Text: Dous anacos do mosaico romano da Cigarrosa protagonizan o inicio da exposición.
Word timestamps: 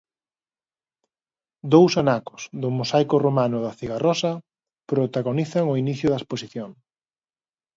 Dous 1.73 1.93
anacos 2.03 2.41
do 2.61 2.69
mosaico 2.77 3.15
romano 3.25 3.57
da 3.65 3.75
Cigarrosa 3.79 4.31
protagonizan 4.91 5.65
o 5.71 5.73
inicio 5.83 6.07
da 6.09 6.19
exposición. 6.21 6.69